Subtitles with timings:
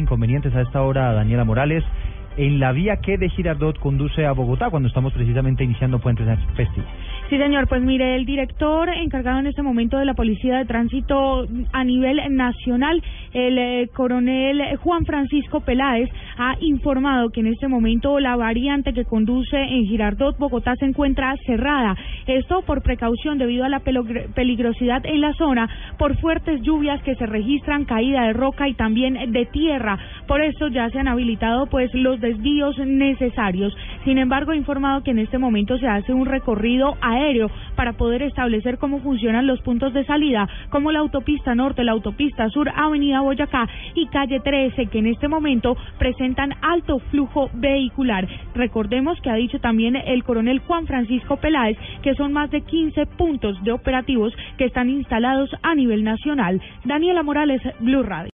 [0.00, 1.84] inconvenientes a esta hora, Daniela Morales,
[2.36, 6.84] en la vía que de Girardot conduce a Bogotá, cuando estamos precisamente iniciando Puentes Festivo.
[7.34, 7.66] Sí, señor.
[7.66, 12.20] Pues mire, el director encargado en este momento de la Policía de Tránsito a nivel
[12.30, 16.08] nacional, el eh, coronel Juan Francisco Peláez,
[16.38, 21.34] ha informado que en este momento la variante que conduce en Girardot, Bogotá, se encuentra
[21.44, 21.96] cerrada.
[22.28, 27.26] Esto por precaución debido a la peligrosidad en la zona, por fuertes lluvias que se
[27.26, 29.98] registran, caída de roca y también de tierra.
[30.28, 33.76] Por eso ya se han habilitado pues los desvíos necesarios.
[34.04, 36.96] Sin embargo, ha informado que en este momento se hace un recorrido
[37.74, 42.48] para poder establecer cómo funcionan los puntos de salida, como la autopista norte, la autopista
[42.50, 48.28] sur, Avenida Boyacá y calle 13, que en este momento presentan alto flujo vehicular.
[48.54, 53.06] Recordemos que ha dicho también el coronel Juan Francisco Peláez que son más de 15
[53.06, 56.60] puntos de operativos que están instalados a nivel nacional.
[56.84, 58.30] Daniela Morales, Blue Radio.